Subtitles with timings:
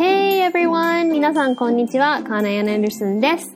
[0.00, 1.12] Hey everyone!
[1.12, 2.22] 皆さんこんにちは。
[2.22, 3.54] カーナヤン・アンダーソンです。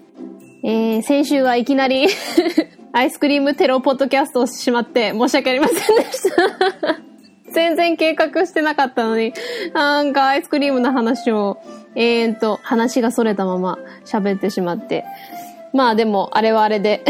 [0.62, 2.06] えー、先週はいきなり
[2.92, 6.98] アイスクリームテロポッドキャストをしてしまって申し訳ありませんでした
[7.50, 9.32] 全然計画してなかったのに、
[9.72, 11.62] なんかアイスクリームの話を、
[11.94, 15.06] えーと、話が逸れたまま喋ってしまって。
[15.72, 17.04] まあでも、あれはあれで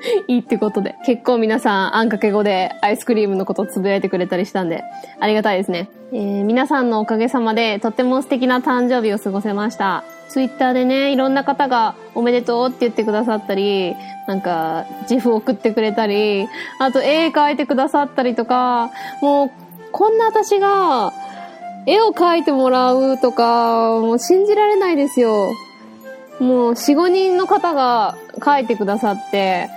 [0.28, 0.96] いいってことで。
[1.04, 4.84] 結構皆さん、あんかけ語でアイスクリームのことをつぶやいてくれたりしたんで、
[5.20, 5.88] ありがたいですね。
[6.12, 10.04] えー、皆さんのおかげさまで、とっても素敵な誕生日を過ごせました。
[10.28, 13.94] ツイッターでね、いろんな方がおめでとうって言ってくださったり、
[14.26, 18.90] なんか、自負送ってくれたり、あと絵描いてくださったりとか、
[19.22, 19.50] もう、
[19.92, 21.12] こんな私が、
[21.86, 25.52] 絵を描いてもらうとか、もう信じられないですよ。
[26.40, 29.70] もう、4、5人の方が描いてくださって、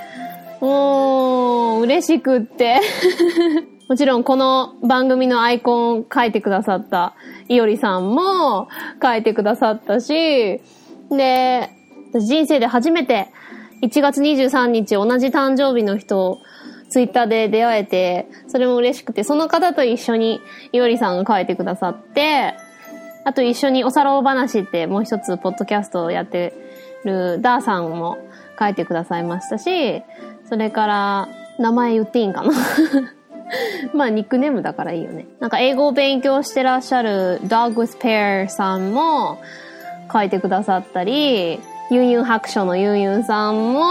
[0.61, 2.79] もう、嬉しくって。
[3.89, 7.15] もちろんこの番組のアイコンを書いてくださった
[7.47, 8.67] いおりさんも
[9.01, 10.61] 書いてくださったし、
[11.09, 11.69] で、
[12.13, 13.29] 人生で初めて
[13.81, 16.38] 1月23日同じ誕生日の人を
[16.89, 20.39] ツイッターで出会えて、それも嬉しくて、その方と一緒に
[20.71, 22.53] いおりさんが書いてくださって、
[23.25, 26.53] あと一緒におさろう話ってもう一つポッドキャストをやって
[27.05, 28.17] るダーさんも
[28.59, 30.03] 書いてくださいましたし、
[30.50, 32.52] それから名前言っていいんかな？
[33.94, 35.25] まあ、ニックネームだからいいよね。
[35.39, 39.39] なんか、英語を勉強してらっしゃる Dog with Pear さんも
[40.11, 41.59] 書いてくださったり、
[41.91, 43.81] ユンユン白書のユンユンさんも、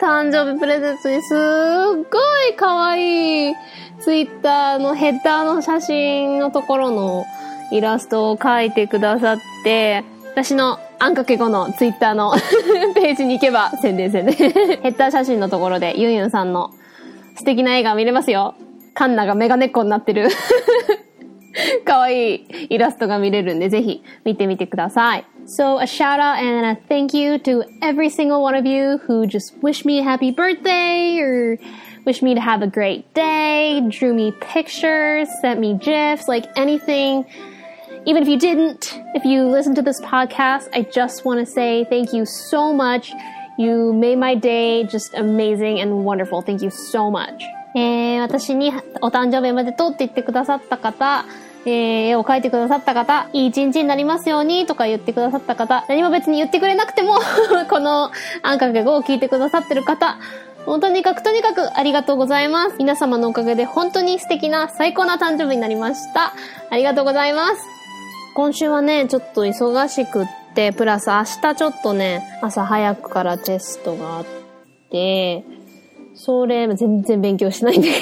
[0.00, 2.02] 誕生日プレゼントにすっご
[2.48, 3.54] い可愛い
[4.00, 7.24] ツイッターのヘッダーの写真のところの
[7.72, 12.32] イラストを描いてくださって、私のあんかけ後のツイッターの
[12.94, 16.72] ページに行けば宣伝宣伝ヘッダー写真のところでユンユンさんの
[17.34, 18.54] 素敵な絵が見れますよ。
[18.94, 20.28] カンナがメガネっ子になってる
[21.84, 25.26] かわいいイラストが見れるんで、ぜひ見てみてください。
[25.44, 29.60] So a shout out and a thank you to every single one of you who just
[29.60, 31.58] wish me a happy birthday or
[32.04, 37.24] wish me to have a great day, drew me pictures, sent me gifs, like anything.
[38.04, 41.84] Even if you didn't, if you listen to this podcast, I just want to say
[41.84, 43.12] thank you so much.
[43.56, 46.42] You made my day just amazing and wonderful.
[46.42, 47.44] Thank you so much.
[47.76, 51.24] えー、私にお誕生日おめでとうって言ってくださった方、
[51.64, 57.20] えー、絵を描いてくださった方、いい一日になりますようにとか言ってくださった方、何も別に言ってくれなくても
[57.70, 58.10] この
[58.42, 60.18] あんかけ語を聞いてくださってる方、
[60.66, 62.76] 本当にかくとにかくありがとうございます。
[62.78, 66.32] 皆様のおかげで本当に素敵な最高な誕生日になりました。
[66.68, 67.81] ありがとうございます。
[68.34, 74.26] 今週はね、ちょっと忙しくって、プラス明日ちょっとね、朝早くからテストがあっ
[74.90, 75.44] て、
[76.14, 77.98] それ、全然勉強しないんだけど。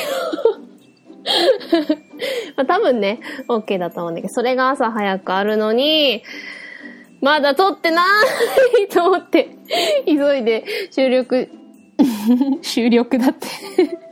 [2.57, 3.19] まあ、多分ね、
[3.49, 6.23] OK だと思うんだけど、それが朝早くあるのに、
[7.21, 8.05] まだ撮ってな
[8.85, 9.49] いと思って、
[10.07, 11.49] 急いで収録、
[12.63, 14.10] 収録だって。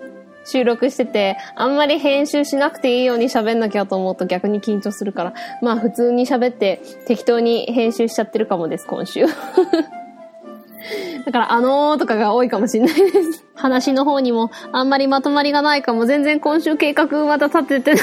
[0.49, 9.27] 収録してて、あんまり編集しなくていいように喋んなきゃと思うと逆に緊張するから、まあ普通に喋って適当に編集しちゃってるかもです、今週。
[11.27, 16.07] だから、あのーとかが多いかもしれないです 話の方にもあんまりまとまりがないかも。
[16.07, 18.03] 全然今週計画また立ててない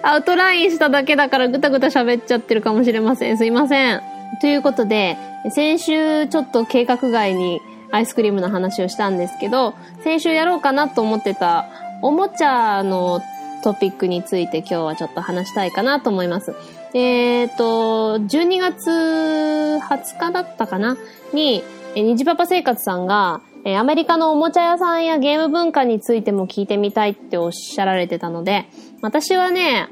[0.02, 3.36] アウトラインしただけだからぐたぐた喋っちゃってるかもしれません。
[3.36, 4.00] すいません。
[4.40, 5.16] ということで、
[5.50, 7.60] 先週ちょっと計画外に
[7.90, 11.66] アイスクリームの話をしたんですけど、先週やろうかなと思ってた
[12.02, 13.20] おもちゃの
[13.62, 16.54] トピックについて今日はちょっと話したいかなと思います。
[16.94, 18.90] えっ、ー、と、12月
[19.82, 20.96] 20日だったかな
[21.32, 21.62] に、
[21.94, 28.66] え、虹パパ生活さんが、え、アメリカのおもちゃ屋さんやゲーム文化についても聞いてみたいっておっしゃられてたので、
[29.02, 29.88] 私はね、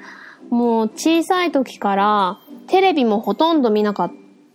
[0.51, 2.39] もう小さい時から
[2.69, 4.13] テレビもほとんど見なかっ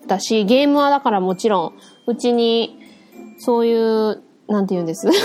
[0.08, 1.74] たし、ゲームはだからもちろん、
[2.08, 2.79] うちに
[3.40, 5.06] そういう、なんて言うんです。
[5.10, 5.16] なん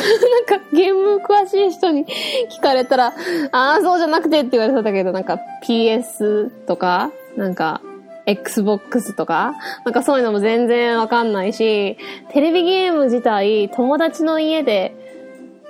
[0.46, 2.06] かゲーム詳しい人に
[2.50, 3.14] 聞かれたら、
[3.52, 7.80] ああ、そうじゃなくてって言われそうだけど、なんか PS とか、なんか
[8.26, 9.54] Xbox とか
[9.84, 11.98] なんかそういうのも全然わかんないし、
[12.30, 14.94] テレビゲーム自体、友達の家で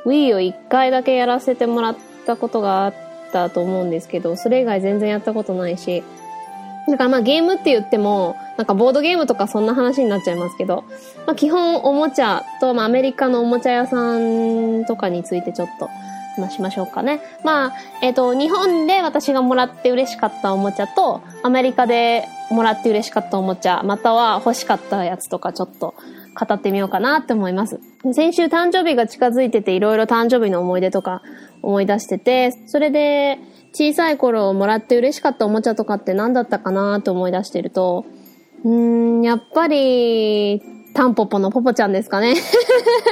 [0.06, 1.96] Wii を一回だけやらせてもらっ
[2.26, 2.94] たことがあっ
[3.32, 6.04] たと思うんですけど、それ以外全然やったことないし、
[6.88, 10.84] だからまあゲームって言っても、なんかボードゲームとかそんな話になっちゃいますけど、
[11.26, 15.88] まあ基本おもちゃと、まあアメリカのおもちゃ屋さんとかについてちょっと
[16.36, 17.20] 話しましょうかね。
[17.44, 17.72] まあ、
[18.02, 25.94] えっ、ー、と、日本で私がもらって嬉しかったおもちゃと、アメリカでもらって嬉しかったおもちゃ、または欲しかったやつとかちょっと
[26.34, 27.80] 語ってみようかなって思います。
[28.12, 31.22] 先週誕生日が近づいてていろいろ誕生日の思い出とか
[31.62, 33.38] 思い出してて、それで
[33.74, 38.06] 小さい頃もらって嬉しかったおもちゃとかって何だったかなと思い出してると、
[38.64, 40.62] うーん、やっぱり、
[40.94, 42.34] タンポポのポポちゃんですかね。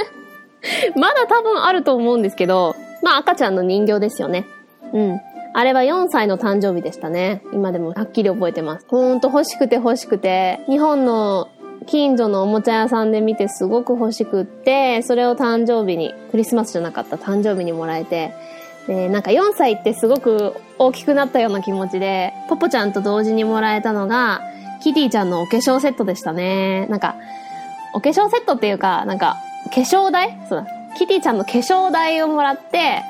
[0.97, 4.47] まだ多分あると思うんですけど、まあ赤ちゃんの人形ですよね。
[4.93, 5.21] うん。
[5.55, 7.43] あれは4歳の誕生日でしたね。
[7.53, 8.87] 今でもはっきり覚えてます。
[8.89, 11.49] ほんと欲しくて欲しくて、日本の
[11.87, 18.33] 近所のおもちゃ屋さんで見てすごく欲しくって、それを誕生日に、クリスマスじゃなかった誕生日にもらえて、
[18.87, 24.43] で、なんか4歳ってすごく大きくなったような気持ちで、ポポちゃんと同時にもらえたのが、
[24.83, 26.87] キティちゃんのお化粧セットでしたね。
[26.87, 27.15] なんか、
[27.95, 29.37] お化粧セットっていうか、なんか、
[29.73, 30.37] 化粧台？
[30.49, 30.67] そうだ。
[30.97, 33.03] キティちゃんの化粧台をもらって、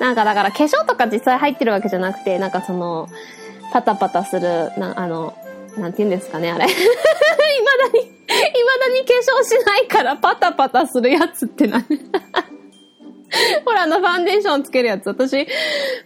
[0.00, 3.08] なんかだから化粧とか実際入ってるわけじゃなくて、なんかその、
[3.72, 5.34] パタパタする、な、あの、
[5.76, 6.66] なんて言うんですかね、あれ。
[6.68, 11.84] 未だに、未だに化粧しないからパタパタするやつって何
[13.64, 15.06] ほら、あの、ファンデーションつけるやつ。
[15.06, 15.46] 私、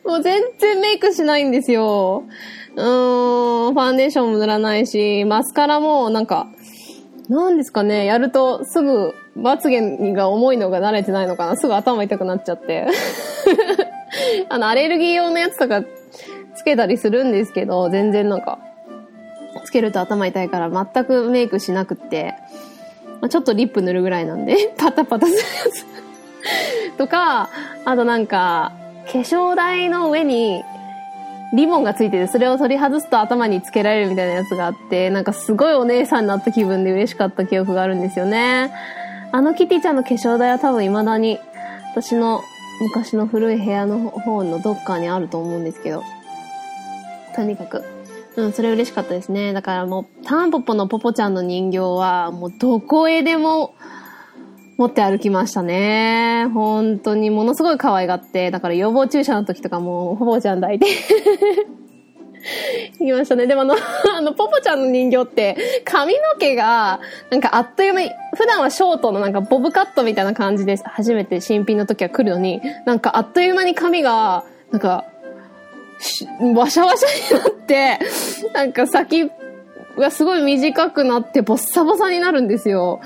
[0.05, 2.25] もう全然メイクしないんですよ。
[2.75, 6.49] うーん、ファンデーションも塗らないし、マスカラもなんか、
[7.29, 11.57] なんですかね、やるとすぐ、まつげが重いのが慣れてないのかな。
[11.57, 12.87] すぐ頭痛くなっちゃって。
[14.51, 15.83] あの、アレルギー用のやつとか
[16.55, 18.59] つけたりするんですけど、全然なんか、
[19.65, 22.35] つけると頭痛いから全くメイクしなくって、
[23.21, 25.87] まあ、ちょっとリップ塗るぐらいなんで、 パタパタするやつ
[26.99, 27.51] とか、
[27.85, 28.73] あとなんか、
[29.07, 30.63] 化粧台の上に
[31.53, 38.73] リボンがついてて、それを取り外すと頭につけられるみたいなやつがあって、なんかすごいお姉さんになった気分で嬉しかった記憶があるんですよね。
[39.33, 41.39] あのキティちゃんの化粧台は多分未だに、
[41.95, 42.43] 私の
[42.81, 46.03] 昔の古い部屋の方のどっかにあると思うんですけど。
[47.35, 47.85] とにかく。
[48.37, 49.53] うん、それ嬉しかったですね。
[49.53, 53.75] だからもう、タンポポのポポちゃんの人形は、もうどこへでも
[54.79, 56.49] 持って歩きましたね。
[56.55, 60.87] 本当にものすごい可愛がって、だから予防注射の時とかも、ポポちゃん抱いて
[62.99, 63.47] 行きましたね。
[63.47, 63.75] でもあの、
[64.17, 75.05] あの、ポポちゃんの人形って、髪の毛が、なんかあっという間に、普段はショートのなんかボブカットみたいな感じで、初めて新品の時は来るのに、なんかあっという間に髪が、なんか、
[76.57, 77.99] わしゃわしゃになって、
[78.53, 79.31] なんか先
[79.97, 83.01] がすごい短くなってボッサボサになるんですよ。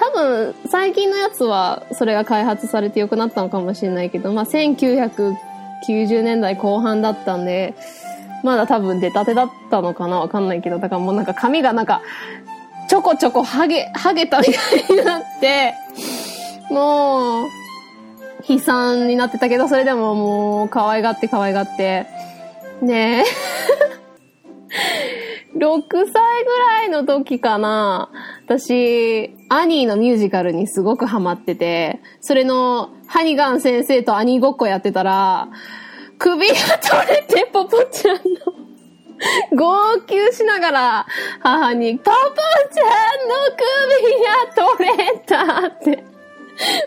[0.00, 7.74] 多分、最近のやつはそれが開発されて良くなったのかもしれないけど、まあ、1990年代後半だったんで、
[8.42, 12.00] まだ多分出たてだったのかなわかんないけど、だからもうなんか髪がなんか、
[12.88, 14.52] ちょこちょこハゲ、ハゲたみた
[14.94, 15.74] いになって、
[16.70, 17.46] もう、
[18.48, 22.06] 悲惨になってたけど、それでももう可愛がって可愛がって、
[22.80, 24.09] ねえ。
[25.56, 28.10] 6歳ぐらいの時かな。
[28.46, 35.48] 私、アニーのミュージカルにすごくハマってて、それのハニガン先生とアニーごっこやってたら、
[36.18, 38.20] 首が取れて、ポポちゃんの
[39.56, 41.06] 号泣しながら、
[41.40, 43.34] 母に、ポポちゃんの
[44.06, 46.04] 首が取れたって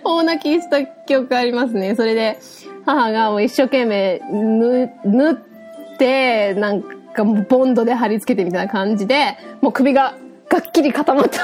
[0.04, 1.96] 大泣きした記憶ありますね。
[1.96, 2.40] それで、
[2.86, 10.16] 母がもう一生懸命ぬ縫って、なんかもうボンドで貼り付けてみたいな感じで、もう首が
[10.50, 11.40] がっきり固まった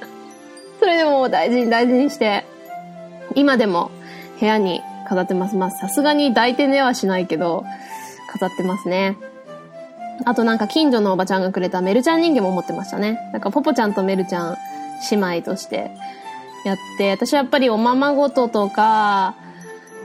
[0.80, 2.44] それでも大事に大事にして、
[3.34, 3.90] 今でも
[4.38, 5.56] 部屋に飾ってます。
[5.56, 7.64] まあ、さすがに抱いて寝はしないけど、
[8.30, 9.16] 飾ってますね。
[10.24, 13.18] あとなんか近所のおばちゃんがくれたメルちゃん人形も持ってましたね。
[13.32, 14.56] なんかポポちゃんとメルちゃん
[15.10, 15.90] 姉妹として
[16.64, 19.34] やって、私はやっぱりおままごととか、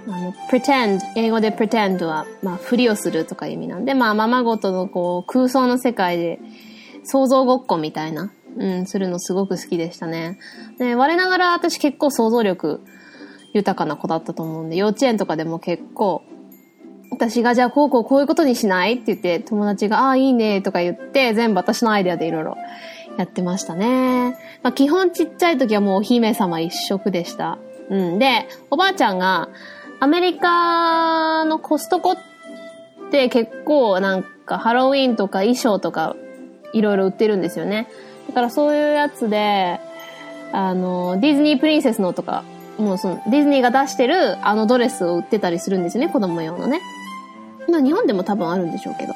[0.10, 6.40] あの、pretend、英語で pretend は、まあ、ふりをするとかいう意味なんで、まあ、ままごとのこう、空想の世界で、
[7.04, 10.40] 想像ごっこみたいな、うん、するのすごく好きでしたね。
[10.78, 12.82] で、我ながら私結構想像力
[13.54, 16.24] 豊かな子だったと思うんで、幼稚園とかでも結構、
[17.12, 22.58] 私がじゃあこうこうこういうことにしないって言って、友達が、ああ、いいねとか言って、全部私のアイデアでいろいろ
[23.18, 24.38] やってましたね。
[24.64, 27.58] まあ、基本ちっちゃい時はもうお姫様一色でした。
[27.90, 28.20] うん。
[28.20, 29.50] で、おばあちゃんが、
[30.00, 32.18] アメリカのコストコっ
[33.12, 36.16] て結構なんかハロウィンとか衣装とか
[36.74, 37.88] いろいろ売ってるんですよね。
[38.28, 39.80] だからそういうやつで、
[40.52, 42.44] あの、ディズニープリンセスのとか、
[42.78, 46.82] もうその、ディズニーが出してるあのドレスを売ってたりするんですよね、子供用のね。
[47.70, 49.08] まあ日本でも多分あるんでしょうけ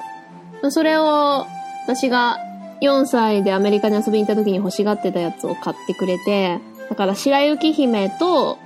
[0.62, 0.72] ど。
[0.72, 1.46] それを、
[1.86, 2.38] 私が
[2.82, 6.60] 4歳でアメリカに遊びに行った時に欲しがってたやつを買ってくれて、
[6.90, 8.58] だから白雪姫と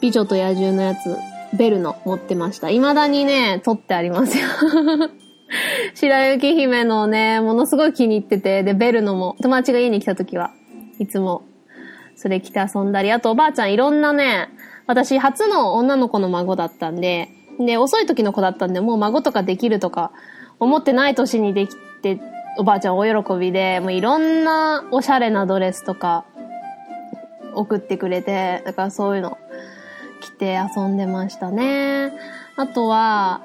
[0.00, 1.16] 美女と野獣のやつ、
[1.56, 2.68] ベルの持ってました。
[2.68, 4.46] 未だにね、撮ってありますよ。
[5.94, 10.52] 白雪姫のね、ものすごい気に入ってて、で、ベルのも、友達が家に来た時は、
[10.98, 11.42] いつも、
[12.14, 14.48] それ着て遊んだり、あとおばあちゃんいろんなね、
[14.86, 17.28] 私初の女の子の孫だったんで、
[17.58, 20.12] で、遅い時の子だったんで、もう孫とかできるとか、
[20.58, 22.20] 思ってない年にできて、
[22.58, 26.24] おばあちゃん大喜びで、もういろんなおしゃれなドレスとか、
[27.54, 29.38] 送ってくれて、だからそういうの
[30.20, 32.12] 着て遊んでましたね。
[32.56, 33.40] あとは、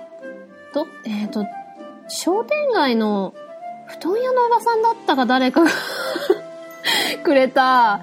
[0.73, 1.45] と、えっ、ー、と、
[2.07, 3.33] 商店街の
[3.87, 5.71] 布団屋のおばさんだったか誰かが
[7.23, 8.01] くれた、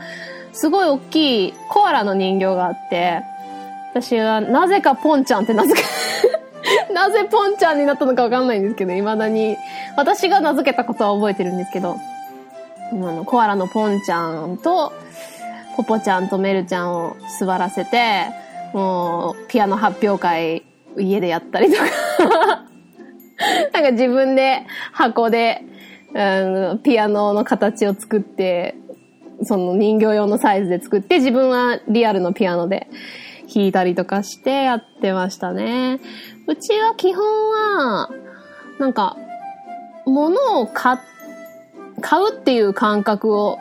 [0.53, 3.23] すごい大きいコアラの人形があって、
[3.91, 5.87] 私はなぜかポンちゃんって名付け
[6.95, 9.57] なぜポンちゃんになったのかわかんないんですけど、未だに、
[9.97, 11.97] 私が名付けたことは覚えてるんですけど、
[12.93, 14.93] あの、コアラのポンちゃんと、
[15.77, 18.42] ポポちゃんとメルちゃんを座らせて、
[18.73, 20.65] もう、ピアノ発表会、
[20.99, 21.85] 家でやったりとか
[23.73, 25.63] なんか自分で箱で、
[26.15, 28.77] うん、ピアノの形を作って、
[29.45, 32.89] その人形用のサイズで作って、自分はリアルのピアノで
[33.53, 36.01] 弾いたりとかしてやってましたね。
[36.47, 38.11] うちは基本は、
[38.79, 39.17] なんか、
[40.07, 40.99] 物を買、
[42.01, 43.59] 買うっていう感覚を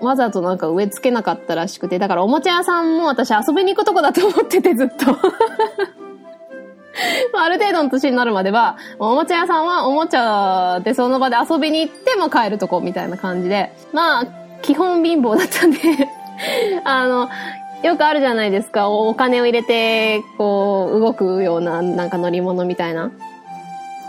[0.00, 5.06] わざとなんか植え付けなかったらしくて、だからおもちゃ屋さんも私遊びに行くとこだと思っててずっと
[7.38, 14.26] ある程度の年になるまでは、おもちゃ屋さんはおもちゃでその場で遊びに行っても帰るとこみたいな感じで、まあ、
[14.62, 15.78] 基本貧乏だったんで
[16.84, 17.28] あの、
[17.82, 18.90] よくあるじゃないですか。
[18.90, 23.10] お金を入れて、こう、動くような、なんか乗り物みたいな。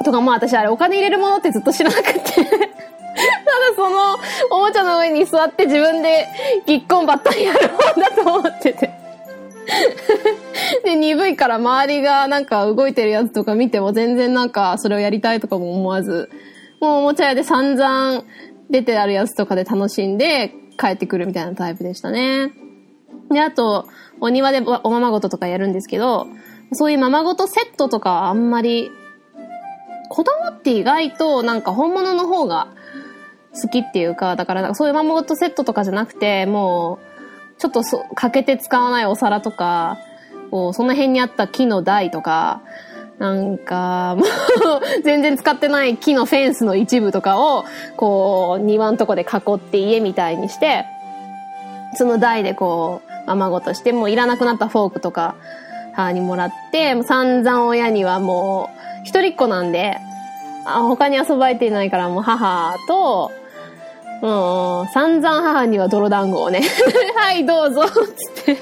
[0.03, 2.21] とか、まあ私あれお金入れるものってずっと知らなくて
[3.15, 4.17] ただその、
[4.51, 6.27] おもちゃの上に座って自分で
[6.65, 8.89] ぎっこんばったりやるもんだと思ってて
[10.83, 16.29] で、鈍いから周りがなんか動いてるやつとか見ても全然なんかそれをやりたいとかも思わず、
[16.79, 18.23] もうおもちゃ屋で散々
[18.69, 22.53] 出てあるやつとかで楽しんで帰ってくるみたいなタイプでしたね。
[23.29, 23.87] で、あと、
[24.19, 26.27] お庭でおままごととかやるんですけど、
[26.73, 28.91] そういうままごとセットとかあんまり、
[30.09, 32.73] 子供って意外となんか本物の方が
[33.53, 36.99] 好きっていうか、だからなんかそういうままごとセットとかじゃなくて、も
[37.57, 39.97] う、ちょっとそ、かけて使わないお皿とか、
[40.49, 42.61] こう、その辺にあった木の台とか、
[43.19, 44.23] なんか、も
[44.77, 47.65] う、全然使ってない木のフェンスの一部とかを、
[47.95, 50.85] こう、庭のとこで囲って家みたいにして、
[51.95, 55.35] その台でこう、ままごとして、もういらなくなったフォークとか、
[55.93, 59.97] 母にもらって、もう散々親にはもう、一人っ子なんで、
[60.65, 63.31] あ他に遊ばれていないからもう母と、
[64.21, 66.61] うん、散々母には泥団子をね
[67.15, 68.57] はいどうぞつって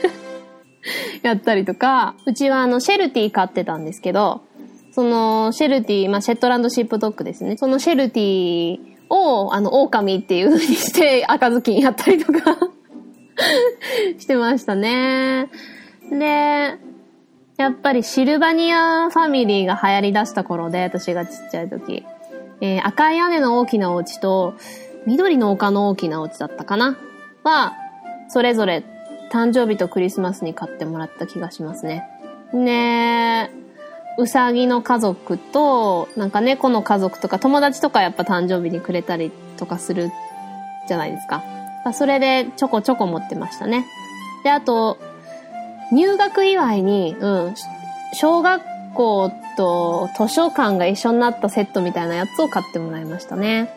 [1.21, 4.41] やったりとか、うちはあのシェルティ飼ってたんですけど、
[4.91, 7.57] そのシェルティ、まあシェットランドシップドッグですね。
[7.57, 12.57] そのシェルティを、あの、狼っていう風にして赤ずきんやったりとか
[14.17, 15.49] してましたね。
[16.11, 16.77] で、
[17.57, 22.05] やっぱりシルバニアファミリーが流行り出した頃で、私がちっちゃい時。
[22.61, 24.55] えー、赤い屋根の大きなお家と、
[25.05, 26.97] 緑の丘の大きなお家だったかな？
[27.43, 27.73] は、
[28.29, 28.83] それぞれ
[29.31, 32.03] 誕生日とクリスマスに買ってもらった気がしますね。
[32.53, 33.59] ねえ
[34.17, 40.09] うさぎの家族と、なんか猫の家族とか友達とかやっぱ誕生日にくれたりとかする
[40.87, 41.43] じゃないですか。
[41.93, 43.85] それでちょこちょこ持ってましたね。
[44.43, 44.97] で、あと、
[45.93, 47.55] 入学祝いに、うん、
[48.13, 48.61] 小学
[48.93, 53.73] 校と図書館が一緒になったセットみたいなやつを買ってもらいましたね。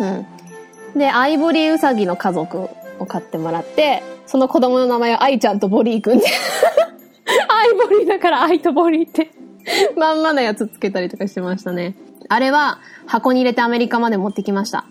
[0.00, 0.98] うん。
[0.98, 2.68] で、アイボリーウサギの家族
[2.98, 6.24] を買ってもらって、その子供の名前はアイちゃんとボリーくんで
[7.48, 9.30] アイボリーだからアイとボリーって
[9.96, 11.94] まんまなやつつけたりとかしてましたね。
[12.28, 14.84] あれは箱に入れてアメリカまで持ってきました。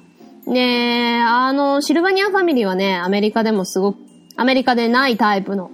[0.45, 3.97] ねえあの、シルバニアファミリーはね、アメリカでもすごく、
[4.37, 5.69] アメリカでないタイプの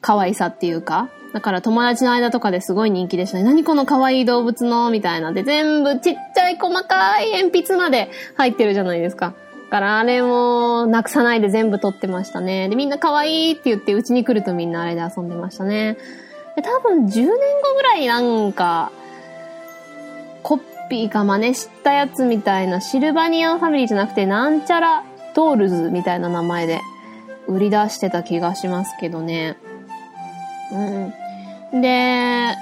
[0.00, 3.44] 可愛さっていうか、だから友達の間とかですごい人気でしたね。
[3.44, 9.34] 何この可愛い動物のみたいなで、全部ちっちゃい細かい鉛筆まで入ってるじゃないですか。
[9.70, 12.68] だからあれもなくさないで全部撮ってましたね。
[12.68, 15.96] で、みんな可愛いって言ってうちに来るとみんなあれで遊んでましたね。
[16.56, 17.32] で、多分10年後
[17.76, 18.90] ぐらいなんか、
[20.42, 20.58] コ
[20.90, 26.80] ピーが真似したやつみたいなシルバニアンファミリーじゃなくてなんちゃらドールズみたいな名前で
[27.46, 29.56] 売り出してた気がしますけどね。
[30.72, 31.80] うん。
[31.80, 32.56] で、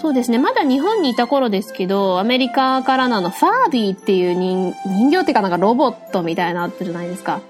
[0.00, 0.38] そうですね。
[0.38, 7.40] まだ日本にいた頃ですけど、アメリカからのあの、ファービーっていう人人形っていうかなんかロボットみたいなあったじゃないですか。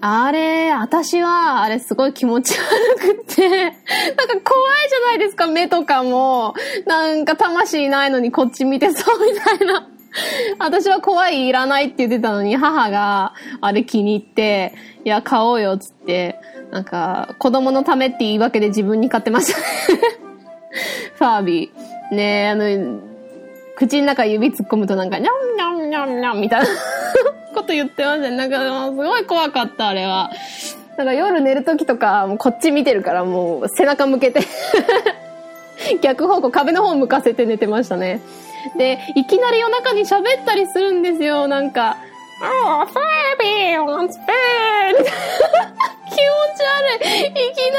[0.00, 3.74] あれ、私は、あれすごい気持ち悪くって、 なんか
[4.42, 6.54] 怖いじゃないですか、目とかも。
[6.86, 9.86] なんか魂ないのにこっち見てそうみたいな。
[10.58, 14.72] 私は怖いいらないって言ってたのに、母があれ気に入って、
[15.04, 16.38] いや、買おうよっつって、
[16.70, 19.60] なんか、子供のためって言い訳で自分に買ってました。
[21.18, 22.14] ファービー。
[22.14, 23.00] ねえ、あの、
[23.76, 26.66] 口の中指突っ込むとなんか、にゃんにゃんにゃんにゃんみたいな
[27.54, 28.36] こと言ってましたね。
[28.36, 30.30] なんか、すごい怖かった、あれは。
[30.96, 34.40] なんか夜寝るときとか、もうこっち見てるからもう背中向けて
[36.02, 38.20] 逆方向、壁の方向かせて寝てましたね。
[38.76, 41.96] で、いきなり夜中に喋ったりするんですよ、なんか。
[42.42, 42.86] Oh,
[43.38, 44.96] baby, wants bed!
[46.06, 46.26] 気持
[46.56, 47.26] ち悪い。
[47.26, 47.78] いきな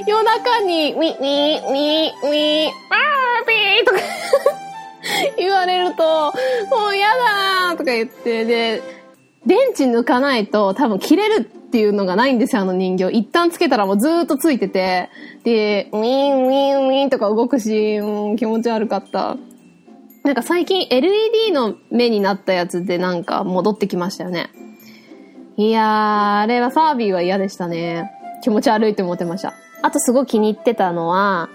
[0.00, 3.98] り夜中に、ウィ、ウィ、ウィ、ウィ、ファービーとか
[5.38, 6.32] 言われると、
[6.70, 8.82] もう嫌だーとか言って、で、
[9.46, 13.10] 電池抜かないと多分切れるっていうのがないんですよ、あの人形。
[13.10, 15.10] 一旦つけたらもうずーっとついてて、
[15.44, 19.36] で、ウィンウィンウィンとか動くし、もう、気持ち悪かった。
[20.24, 24.50] なんか最近 LED の目になったやつでなんか戻ってきましたよね。
[25.56, 28.10] いやー、あれはファービーは嫌でしたね。
[28.42, 29.54] 気持ち悪いって思ってました。
[29.82, 31.48] あとすごい気に入ってたのは、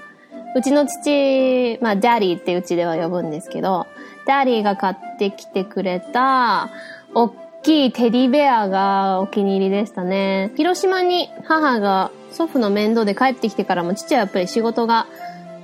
[0.55, 3.87] うちの父、まあ、ダディってうちでは呼ぶんですけど、
[4.25, 6.69] ダディが買ってきてくれた、
[7.13, 7.33] おっ
[7.63, 10.51] きいテディベアがお気に入りでしたね。
[10.55, 15.07] 広島に母が祖父の面倒で帰ってきてからも父はやっぱり仕事が、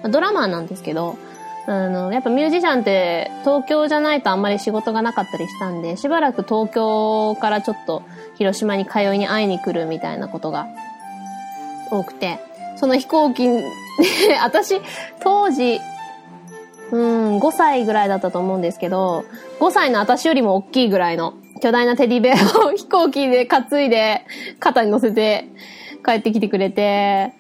[0.10, 1.18] ドラマーなんですけど、
[1.66, 8.04] あの、やっぱミュージシャンって東京じゃないとあんまり仕事がなかったりしたんで、しばらく東京からちょっと
[8.36, 10.68] 広島に通いに会いに来るみたいなことが
[11.90, 12.40] 多くて、
[12.76, 13.64] その飛行機で、
[14.44, 14.82] 私、
[15.22, 15.80] 当時、
[16.92, 19.24] うん、5歳ぐらいだったと思うんですけど、
[19.60, 22.36] 5歳の私よりも大きいぐらいの巨大なテディベア
[22.68, 24.26] を飛行機で担いで
[24.60, 25.48] 肩に乗せて
[26.06, 27.34] 帰ってきてくれて、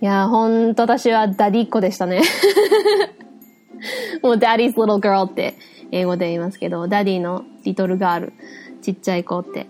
[0.00, 2.22] いや、ほんと私は Daddy っ子でしたね。
[4.22, 5.54] もう Daddy's little girl って
[5.90, 8.32] 英語で言いますけど、 Daddy の little girl、
[8.82, 9.66] ちっちゃい子って。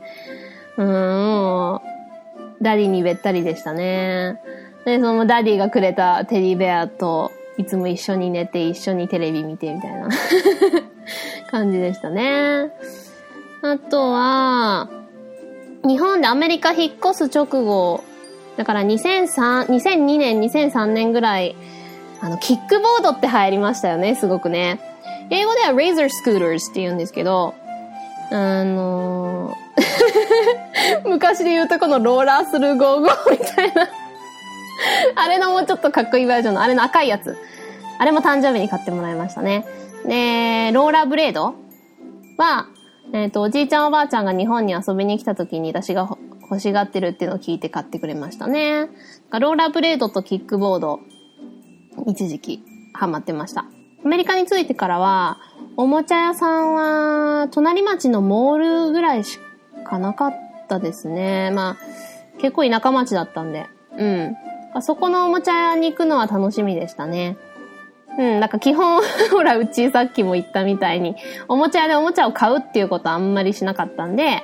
[0.76, 4.38] うん、もう、 Daddy にべったりでしたね。
[4.84, 10.08] で、その Daddy がくれたテディベアと、いつも一緒に寝て、一緒にテレビ見てみたいな
[11.50, 12.70] 感じでしたね。
[13.62, 14.88] あとは、
[15.84, 18.02] 日本でアメリカ引っ越す直後、
[18.56, 21.56] だから2003、2002年、2003年ぐらい、
[22.20, 24.80] あの、キックボードって流行りましたよね、すごくね。
[25.30, 27.54] 英語では Razor Scooters って言うんですけど、
[28.30, 29.60] あのー
[31.08, 33.88] 昔で言うとこのローラースルーゴーゴーみたいな
[35.16, 37.36] あれのもうちょっとかっこいいバージョンの、あれの赤いやつ。
[37.98, 39.66] あれも誕生日に買ってもらいましたね。
[40.06, 41.54] で、ローラーブレード
[42.38, 42.66] は、
[43.12, 46.08] えっ、ー、と、おじいちゃんおばあちゃんが日本に遊びに来た時に私が
[46.42, 48.88] 欲しがってるっていうのを聞いて買ってくれましたね。
[49.32, 51.00] ローラーブレードとキックボード、
[52.06, 53.64] 一時期ハマってました。
[54.04, 55.38] アメリカに着いてからは、
[55.76, 59.38] おもちゃ屋さんは、隣町のモールぐらいし
[59.84, 60.34] かなかっ
[60.68, 61.50] たですね。
[61.52, 61.76] まあ、
[62.40, 63.66] 結構田舎町だったんで。
[63.96, 64.36] うん。
[64.72, 67.36] あそこのおもちゃ屋に行くのは楽しみでしたね。
[68.18, 71.16] うん、なんか基本 ほら、うちさっきも言ったみたいに、
[71.48, 74.42] おもちゃ屋でおもちゃを買うっていうことはあんまりしなかったんで、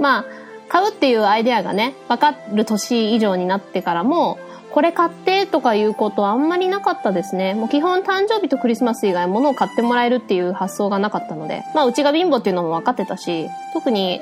[0.00, 0.24] まあ、
[0.68, 4.38] 買うっていうアイデアがね、わかる年以上になってからも、
[4.76, 7.54] これ買ってとかいうことはあんまりなかったですね。
[7.54, 14.20] もう基本誕生日とクリスマス以外物を買ってもらえるっていう発想がなかったので、まあうちが貧乏っていうのも分かってたし、特に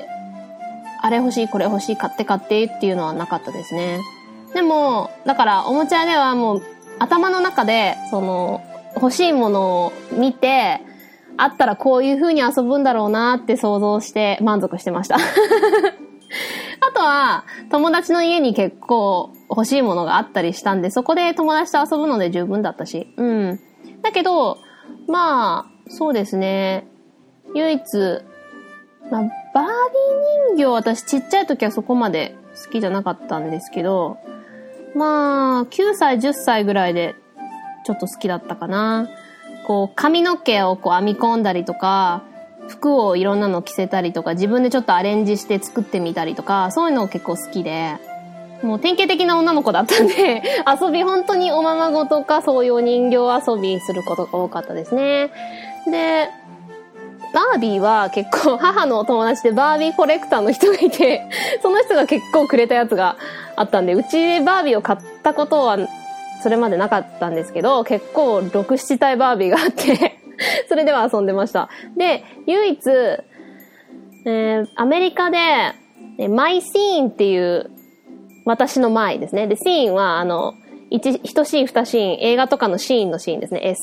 [1.01, 3.99] あれ欲しい、これ欲しい、買って買ってっていうのはなかったですね。
[4.53, 6.61] でも、だからおもちゃではもう
[6.99, 8.63] 頭の中で、その、
[8.95, 10.79] 欲しいものを見て、
[11.35, 15.17] あったらこういう風に遊ぶんだろうなって想像して満足してました。
[15.19, 15.19] あ
[16.93, 23.13] とは、友達の家に結構欲しいものがあったりしたんで、そこで友達と遊ぶので十分だったし。
[23.17, 23.59] うん。
[24.01, 24.57] だけど、
[25.07, 26.87] まあ、そうですね。
[27.53, 27.81] 唯一、
[29.11, 29.21] まあ、
[29.53, 34.17] バービー人形私ちっちゃい時はそこまで好きじゃなかったんですけど、
[34.95, 37.15] まあ、9歳、10歳ぐらいで
[37.85, 39.09] ちょっと好きだったかな。
[39.67, 42.23] こう、髪の毛をこう編み込んだりとか、
[42.67, 47.97] 服をいろんなの着せたりとか、自分でちょっとアレンジして作ってみたりとか、そういうの結構好きで、
[48.65, 50.43] もう典型的な女の子だったんで、
[50.81, 55.29] 遊び本当におままごとかそういう人形遊びすることが多かったですね。
[55.89, 56.29] で、
[57.33, 61.29] バービーは結構母のお友達でバービーコレクターの人がいて、
[61.61, 63.17] その人が結構くれたやつが
[63.55, 65.77] あったんで、うちでバービーを買ったことは
[66.41, 70.17] それまでなかったんですけど、結構6、7体バービーがあって
[70.69, 71.69] それでは遊んでました。
[71.95, 72.79] で、唯一、
[74.25, 75.37] えー、アメリカで、
[76.29, 77.69] マイシーンっていう
[78.45, 79.47] 私の前ですね。
[79.47, 80.53] で、シーンは、あの、
[80.89, 83.75] 一、一シーン、二シーン、映画とかのシーンのシーンですね。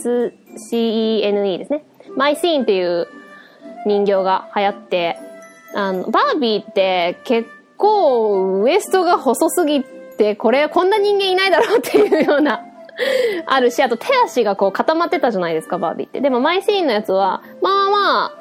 [0.70, 1.84] SCENE ですね。
[2.16, 3.08] マイシーンっていう
[3.86, 5.18] 人形が流行って、
[5.74, 12.64] あの、バービーって結構ウエストが細すぎて、これこんな人間いないだろうっていうような
[13.46, 16.20] あるし、あと手足がこう固まってたじゃないですか、バービーって。
[16.20, 18.32] でもマイシーンのやつは、まあまあ、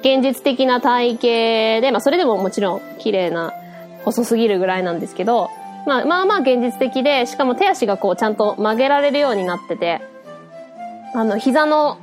[0.00, 1.22] 現実的な体型
[1.80, 3.52] で、まあそれでももちろん綺麗な、
[4.04, 5.50] 細すぎるぐらいなんですけど、
[5.86, 10.00] まあまあまあ現実的で、しかも手足がこうちゃんと曲げられるようになってて、
[11.14, 11.98] あの、膝の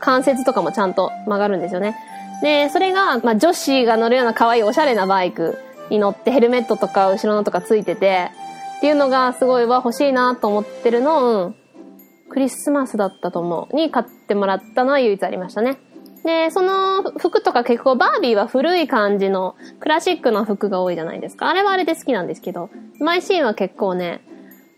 [0.00, 1.96] 関節とかもちゃんと曲がるんですよね。
[2.42, 5.58] で、それが、まあ女子が乗るような可愛いおしゃれなバイク
[5.90, 8.30] に乗ってヘルメットとか後ろのとかついてて、
[8.78, 11.56] っていうのがすごいは欲しいなと思ってるのを、うん、
[12.30, 13.76] クリスマスだったと思う。
[13.76, 15.78] に買ってもらったのは唯一ありましたね。
[16.24, 21.48] で、その服とか結構バービーは古い感じのクラシックな服が多いじゃないですか。
[21.48, 24.20] あれはあれで好きなんですけど、マイシーンは結構ね、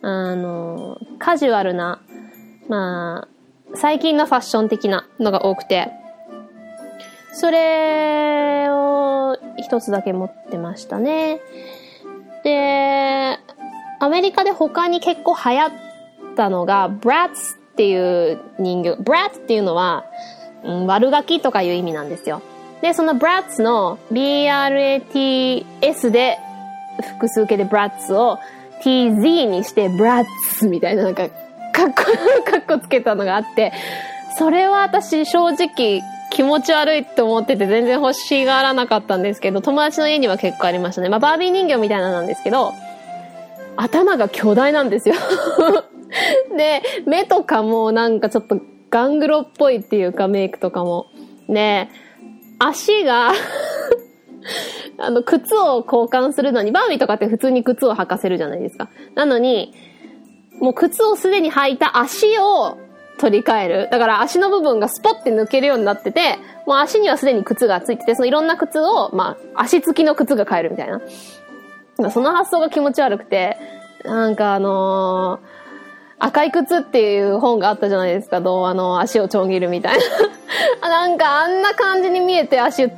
[0.02, 2.02] あの、カジュアルな、
[2.68, 3.28] まあ、
[3.74, 5.90] 最近のファッション的なのが多くて、
[7.32, 11.40] それを一つだけ持ってましたね。
[12.44, 13.38] で、
[14.00, 15.70] アメリカで他に結構流行っ
[16.36, 18.96] たのが、ブラッツっていう人形。
[19.00, 20.04] ブラッツっていうのは、
[20.64, 22.42] うん、悪ガキとかいう意味なんですよ。
[22.82, 25.64] で、そのブラッツの BRATS
[26.10, 26.38] で
[27.00, 28.38] 複数形でブラッツを
[28.82, 31.94] TZ にしてブラッツみたいななんか、かっこ、
[32.50, 33.72] かっこつけたのがあって、
[34.38, 41.08] それは私正直気持ち悪いって思ってて全然欲しがらなかったんですけど、友達の家には結構ありましたね。
[41.08, 42.72] まあバービー人形みたいななんですけど、
[43.76, 45.14] 頭が巨大なんですよ
[46.56, 48.58] で、目とかもなんかちょっと
[48.90, 51.06] ガングロっぽいっていうかメイクとかも。
[51.48, 51.88] で、
[52.58, 53.32] 足が
[54.98, 58.90] あの、靴を交換するのに、バービーとかって普通に靴を履かせるじゃないですか。
[59.14, 59.72] なのに、
[60.60, 62.76] もう靴をすでに履いた足を
[63.18, 63.88] 取り替える。
[63.90, 71.00] だから足の部分がスポッて抜けるようになってて、もう足にはすでに靴がついてて、そのいろんな靴を、まあ、足付きの靴が買えるみたいな。
[72.10, 73.56] その発想が気持ち悪くて、
[74.04, 75.59] なんかあのー、
[76.20, 79.98] 赤い靴っていう本があったじゃないですか、童話の足をちょん切るみたい
[80.82, 80.88] な。
[80.88, 82.90] なんかあんな感じに見えて足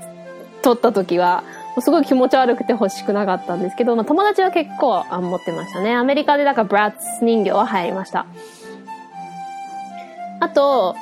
[0.62, 1.44] 取った時は、
[1.80, 5.94] すごい気持ち悪くて欲しくなかったんですけど、まあ、友達は結構あ持ってましたね。
[5.94, 8.26] アメリカでだからブラッツ人形は流行りました。
[10.40, 10.96] あと、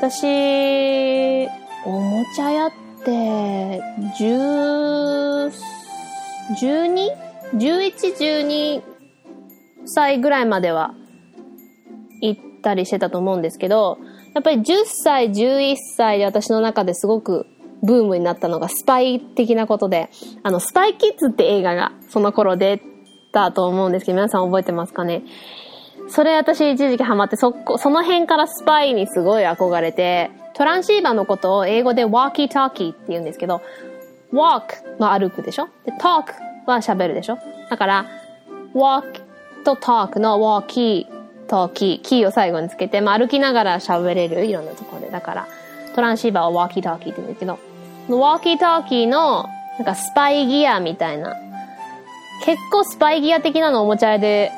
[0.00, 1.46] 私、
[1.86, 2.70] おもちゃ屋っ
[3.04, 3.80] て、
[4.18, 5.52] 10、
[6.60, 7.08] 12?
[7.54, 8.82] 11、12
[9.84, 10.94] 歳ぐらいまでは
[12.62, 13.98] たりしてたと思うんですけど、
[14.34, 17.46] やっぱり10歳、11歳で私の中ですごく
[17.82, 20.08] ブームになったのがスパイ的なことで、
[20.42, 22.80] あの、スパイキッズって映画がその頃出
[23.32, 25.22] たと思うんですけど、皆さん覚えてますかね？
[26.08, 33.62] それ私一時期ハマって、そこ、その辺からスパイにすごい憧れて、トランシーバーのことを英語で walkie talkie って言うんですけど、
[34.32, 35.68] walk は歩くでしょ？
[35.84, 36.34] で、talk
[36.66, 37.38] は喋るでしょ？
[37.70, 38.06] だから、
[38.74, 39.22] walk
[39.64, 41.06] と talk の walkie
[41.52, 45.10] talkie、キーを最後につけて、まあ、歩きながら喋れるいろんなところで。
[45.10, 45.48] だから、
[45.94, 47.58] トランシーバーは walkie talkie って言うんですけど、
[48.08, 49.44] walkie talkie の、
[49.78, 51.36] なんかスパイギアみたいな、
[52.44, 54.50] 結構スパイギア的なのをおもちゃ屋で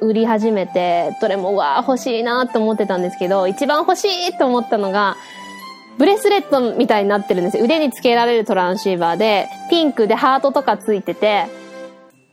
[0.00, 5.16] 売り始めて、どれもわー欲しいなって思ってたんですけど、一番欲しいと思ったのが、
[5.98, 7.58] ブレスレットみたいになってるんです。
[7.58, 11.46] 腕につけられるトランシーバーで、ピンクでハートとかついてて、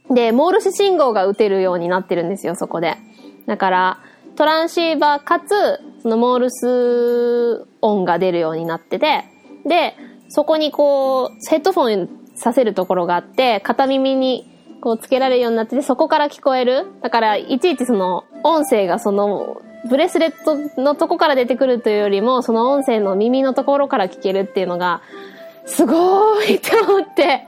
[0.09, 2.97] で、モールス信号が打てるようになってるんですよ、そこで。
[3.45, 3.99] だから、
[4.35, 9.25] トランシーバーかつ、そのモールス音が出るようになってて、
[9.65, 9.95] で、
[10.29, 14.49] そこにこう、ヘッドフォンさせるところがあって、片耳に
[14.81, 16.87] こうつけられるようになってて、そこから聞こえる。
[17.01, 20.43] だから、いちいちその、音声がその、ブレスレッ
[20.75, 25.01] トのとこから出てくるというよりも、その音声の耳のところから聞けるっていうのが、
[25.65, 27.45] すごーいって思って、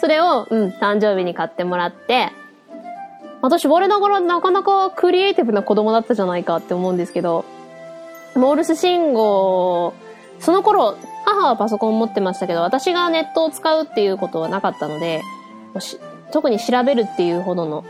[0.00, 2.30] それを、うん、誕生日に買ってもらって、
[3.44, 7.44] 私、我ながらなかなかクリエイティブな子供だったじゃないかって思うんですけど、
[8.36, 9.92] モールス信号、
[10.38, 15.20] その頃、母はパソコン持ってましたけど、私がネットを使うっていうことはなかったので、
[16.32, 17.84] 特に調べるっていうほどの、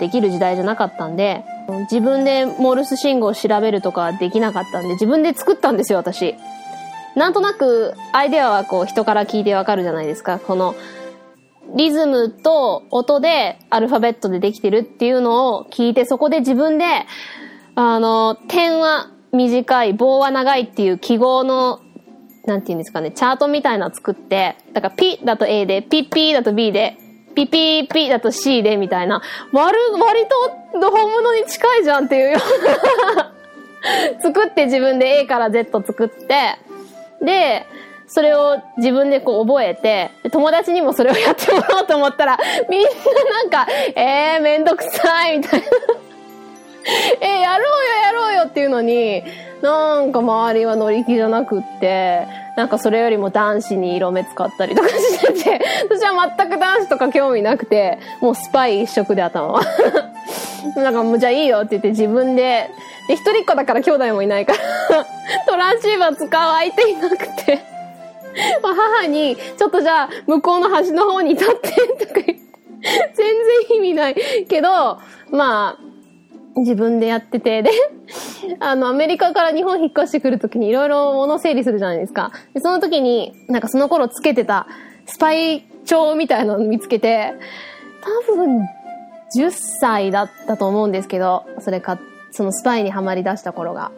[0.00, 1.44] できる時代じゃなかったんで、
[1.90, 6.34] 自分でモールス信号を調べるとかできなかったんで、自分で作ったんですよ、私。
[7.14, 10.38] なんとなく、アイデアはこう人から聞いてわかるじゃないですか。
[10.38, 10.74] この、
[11.74, 16.84] リズムと音でアルファベットでできてるっていうのを聞いて、そこで自分で、
[17.74, 21.80] あの、点は短い、棒は長いっていう記号の、
[22.44, 26.98] なんて言うんですかね、チャートみたいなの作って、だからピだと A で、ピッピーだと B で、
[27.34, 30.26] ピピーピーだと C でみたいな、割、割
[30.72, 33.32] と本物に近いじゃんっていうような。
[34.22, 36.58] 作って自分で A から Z 作って、
[37.24, 37.66] で、
[38.12, 45.66] それを自分でこう覚えて、友達にもそれをやってもらおうと思ったら、 みんななんか、えー、めんどくさい、みたいな。
[47.22, 49.24] えー、やろうよ、やろうよっていうのに、
[49.62, 59.62] なんか周りは乗り気じゃなくって、なんかそれよりも男子に色目使ったりとかしてて、 私は全く男子とか興味なくて、もうスパイ一色で頭は。
[60.76, 62.68] なんかもうじゃあいいよって言って自分で、
[63.08, 65.06] で、一人っ子だから兄弟もいないから
[65.46, 67.71] トランシーバー使う相手いなくて
[68.62, 71.70] 母に、ちょっとじゃあ向こうの端の方に立って
[72.06, 72.52] とか言って、
[73.14, 74.16] 全然意味ない
[74.48, 74.98] けど、
[75.30, 75.78] まあ、
[76.56, 77.70] 自分でやってて、で、
[78.60, 82.32] あの、アメリカから日本引っ越してくるときにいろいろ物整理するじゃないですか。
[82.52, 84.66] で、その時に、なんかその頃つけてた
[85.06, 87.34] スパイ帳みたいなの見つけて、
[88.28, 88.60] 多分、
[89.34, 91.98] 10歳だったと思うんですけど、それか、
[92.32, 93.92] そのスパイにはまり出した頃が。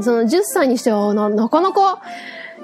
[0.00, 2.02] その10歳にしては、な、なかなか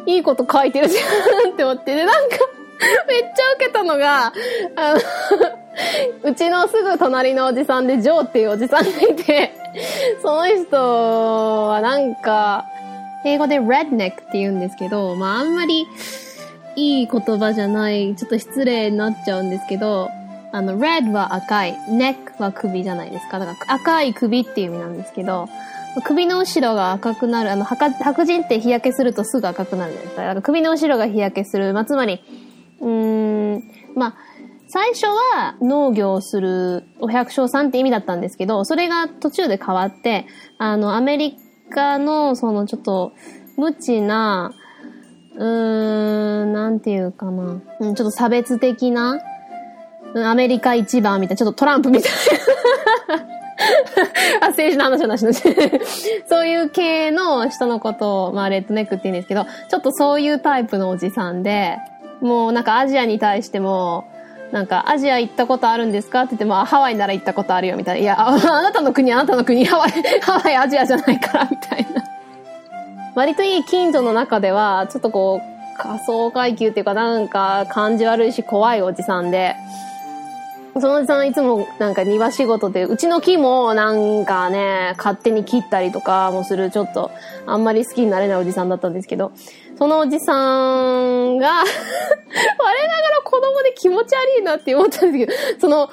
[0.06, 2.36] いいこと書いてるじゃんって思って、で、なんか
[3.08, 4.32] めっちゃ受けたのが、
[4.76, 5.00] あの
[6.30, 9.52] うちのすぐ隣のおじさんで、ジョーっていうおじさんがいて、
[10.22, 10.76] その人
[11.68, 12.66] はなんか、
[13.24, 15.86] 英語で redneck って言うんですけど、まああんまり
[16.76, 20.10] いい言葉じゃない、ちょっと失礼になっちゃうんですけど、
[20.54, 23.40] あの、red は赤い、neck は首じゃないですか。
[23.40, 25.48] だから赤い首っていう意味なんですけど、
[26.04, 30.34] 首の後ろが赤くなる、あの、白人って日焼けするとすぐ赤くなるじゃないですか。
[30.36, 31.74] か首の後ろが日焼けする。
[31.74, 32.20] まあ、つまり、
[32.80, 33.64] うーん、
[33.96, 34.14] まあ、
[34.68, 40.26] 最初は農業をするお百姓さんって意味だったんですけど、それが途中で変わって、
[40.58, 41.36] あの、アメリ
[41.70, 43.12] カの、そのちょっと、
[43.56, 44.52] 無知な、
[45.34, 49.18] うーん、なんていうかな、うん、ちょっと差別的な、
[50.14, 53.24] アメリカ一番みたいな、ちょっとトランプみたいな
[54.46, 55.32] あ、政治の話の話の
[56.28, 61.78] そういう系の人のことを、まあ、レッドネックって言うんですけど、ちょっとそういうタイプのおじさんで、
[62.20, 64.04] もうなんかアジアに対しても、
[64.52, 68.00] なんか、アジア行ったことあるんですかって言っても、ハワイなら行ったことあるよ、みたいな。
[68.02, 72.04] いや、あなたの国、あなたの国、ハワイ、ハワイアジアじゃないから、みたいな。
[73.16, 79.56] 割といい近所の中では、ちょっとこう、仮想階級っていうか、なんか感じ悪いし怖いおじさんで、
[80.80, 87.12] そのおじさんいつもなんか庭仕事で、うちの木もなんかね、勝手に切ったりとかもする、ちょっと
[87.46, 89.32] あんまり好きになれないおじさんだったんですけど、
[89.78, 95.90] そのおじさんが 我ながら子供で気持ち悪いなって思ったんですけど、その、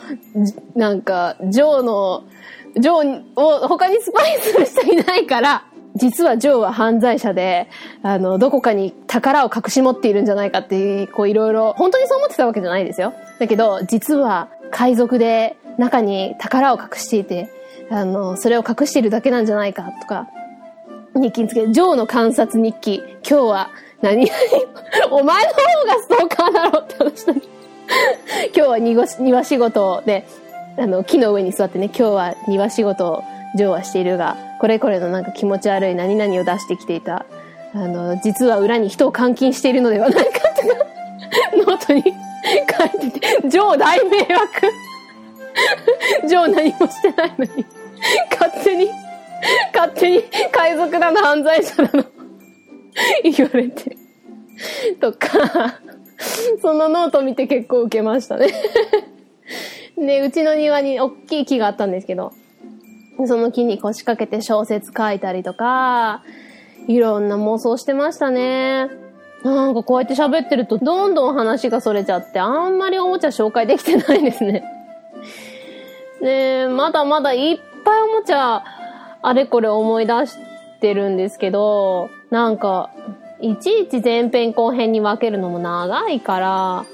[0.76, 2.24] なんか、ジョーの、
[2.76, 5.66] ジョーを他にスパイする人いないから、
[5.96, 7.68] 実はジョーは犯罪者で、
[8.02, 13.14] あの、どこかに宝を隠し持っているんじゃないかって、こういろいろ、本当にそう思ってたわけじゃないですよ。
[13.40, 17.50] だけど、実は海賊で中に宝を隠していて、
[17.90, 20.28] あの、それを隠しているだけなんじゃないかとか、
[21.14, 23.70] 日記につけて、ジョーの観察日記、今日は
[24.02, 24.34] 何々、
[25.12, 25.56] お前の方
[25.86, 27.42] がストーカーだろって話だ今
[28.54, 30.26] 日は庭仕事で、
[30.78, 33.24] あの、木の上に座ってね、今日は庭仕事を
[33.56, 37.26] ジョーはしているが、これこれのなんか気持ち悪い何々を出してきていた。
[37.74, 42.04] あの、実は裏に人を監禁しているのではないかってノートに
[42.52, 44.28] 書いてて、ジョー大迷惑。
[46.28, 47.66] ジョー何もしてないのに、
[48.32, 48.90] 勝手に、
[49.74, 52.06] 勝手に海賊だの犯罪者だの
[53.24, 53.98] 言われて。
[55.00, 55.80] とか、
[56.62, 58.54] そのノート見て結構受けましたね
[59.98, 62.32] で、うちの庭に大きい木があったんですけど、
[63.28, 66.24] その木に腰掛けて小説書いたりとか、
[66.88, 68.90] いろんな妄想してましたね。
[69.44, 74.64] なんかこうやって喋ってるとどんどん話がそれちゃって、あんまりおもちゃ紹介できてないですね。
[76.22, 76.30] ね
[76.66, 78.64] えまだまだいっぱいおもちゃ、
[79.24, 80.38] あれこれ思い出し
[80.80, 82.90] てるんですけど、なんか、
[83.40, 86.86] いちいち前編後編に分けるのも長いから、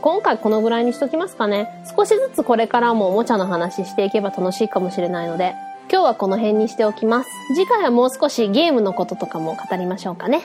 [0.00, 1.82] 今回このぐらいにしときますかね。
[1.96, 5.54] 少しずつこれからもおもちゃの話していけば楽しいかもしれないので、
[5.90, 7.30] 今日はこの辺にしておきます。
[7.54, 10.42] 次回はもう少しゲームのこととかも語りましょうかね。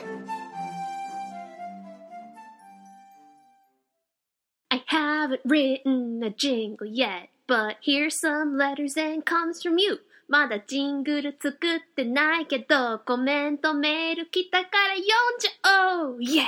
[5.30, 10.00] Haven't written a jingle yet, but here's some letters and comes from you.
[10.28, 16.44] まだジングル作ってないけど、コメントメール来たから読んじゃおうイェー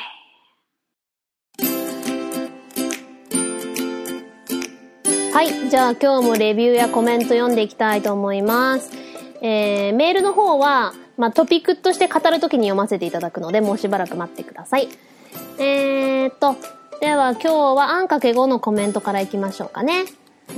[5.32, 5.68] はい。
[5.68, 8.90] じゃあ今日もレビューやコメント読んでいきたいと思います。
[9.40, 14.88] えー、メールの方は、まあ、トピックとして語るときに読ませていただくので、もうしばらく待ってください。
[15.58, 16.56] えーっと、
[17.02, 20.04] では今日はあんかけ5のコメントからいきましょうかね。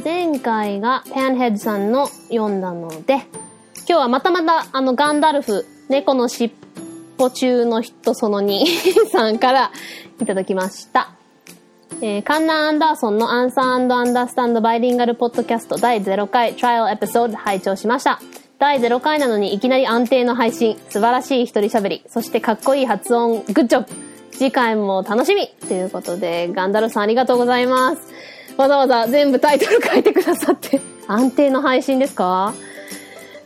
[0.05, 3.25] 前回がペンヘッドさんの読んだので、今
[3.87, 6.53] 日はまたまたあのガンダルフ、猫の尻
[7.17, 8.63] 歩中の人その2
[9.11, 9.71] さんから
[10.21, 11.13] いただきました。
[12.03, 18.21] えー、カンナ・アンダーソンのアンサーアンダースタンドバイリンガルポッドキャスト第0回トライアルエピソード拝聴しました。
[18.59, 28.03] 第0回なのにいきなり安定の配信、素晴らしい一人喋り、そしてかっこいい発音、グッジョブ次回も楽しみということで、ガンダルさんありがとうございます。
[28.57, 32.55] わざわざ全部タイトル書いてくださって安定の配信ですか？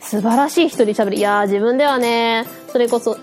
[0.00, 1.18] 素晴らしい一人喋り。
[1.18, 3.16] いやー自分ではね、それこそ、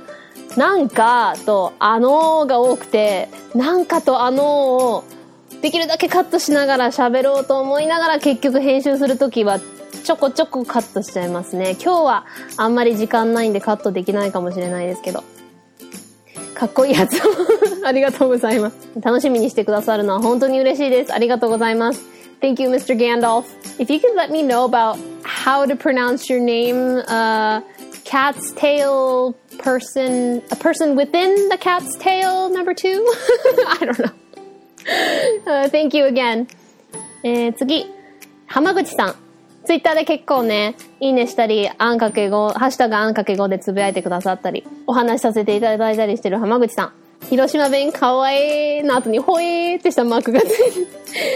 [0.57, 5.03] なんかとあのーが多くて、なんかとあのーを
[5.61, 9.59] できるだけカットしながら喋ろうと思いながら結局編集するときは
[10.03, 11.71] ちょこちょこカットしちゃいますね。
[11.81, 12.25] 今日は
[12.57, 15.23] あんまり時間ないんでカットできないかもしれないですけど。
[16.55, 17.21] かっこいいやつを
[17.85, 18.77] ありがとうございます。
[19.01, 21.13] 楽しみにしてくださるのは本当に嬉しいです。
[21.13, 22.01] ありがとうございます。
[22.41, 22.97] Thank you, Mr.
[22.97, 23.45] Gandalf.
[23.77, 27.61] If you could let me know about how to pronounce your name, uh,
[28.05, 33.05] cat's tail person, a person within the cat's tail, number two?
[33.67, 34.11] I don't know.
[35.47, 36.47] Uh, thank you again.
[37.23, 37.87] えー、次、
[38.45, 39.24] 浜口さん。
[39.65, 46.93] ツイッターで結構ね、いいねしたり、あんかけ語、ハッシュタグあんかけ語でつぶやいてくださったり、お話しさせていただいたりしてる浜口さん。
[47.29, 50.47] 広島弁かわいいの後にほえーってしたマークがつい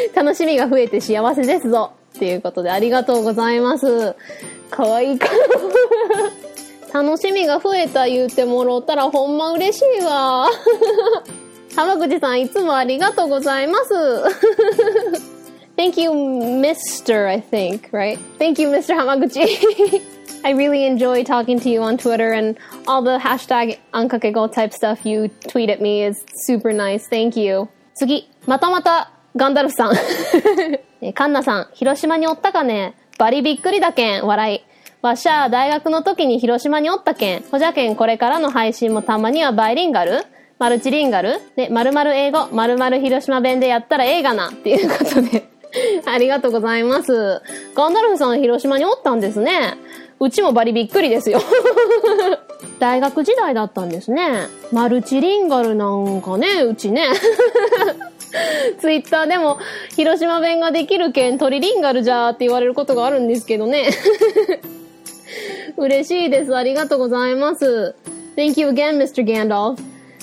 [0.09, 1.91] て、楽しみが増えて幸せですぞ。
[2.15, 4.15] っていうことでありがとうございます。
[4.69, 5.27] かわいいか
[6.93, 10.47] 楽しみが増えた言うてもろったらほんま嬉しいわ。
[11.75, 13.93] 浜口さんいつもありがとうございます。
[15.79, 17.25] Thank you, Mr.
[17.25, 18.19] I think, right?
[18.37, 18.99] Thank you, Mr.
[18.99, 20.01] Hamaguchi.
[20.43, 25.05] I really enjoy talking to you on Twitter and all the hashtag ankakego type stuff
[25.05, 27.07] you tweet at me is super nice.
[27.07, 27.69] Thank you.
[27.93, 29.93] 次、またまたガンダルフさん。
[31.13, 34.61] カンナさん、広島におったかねバリびっくりだけん、笑い。
[35.01, 37.43] わしゃ、大学の時に広島におったけん。
[37.43, 40.25] ほじゃけん、これからの配信もたまにはバイリンガル
[40.57, 44.49] マルチリンガルで、まるまる英語、まるまる広島弁でやったら映画な。
[44.49, 45.57] っていうことで。
[46.05, 47.41] ありがとうございます。
[47.75, 49.77] ガンダルフさん広島におったんですね。
[50.19, 51.39] うちもバリびっくりですよ。
[52.79, 54.47] 大学時代だったんですね。
[54.71, 57.07] マルチリンガルなんかね、うちね。
[58.79, 59.57] ツイッターでも、
[59.95, 63.89] 広島弁ができるけんトリリンガルじゃーって言われることがあるんですけどね。
[65.77, 66.55] 嬉しいです。
[66.55, 67.95] ありがとうございます。
[68.35, 69.25] Thank you again, Mr.
[69.25, 69.77] Gandalf.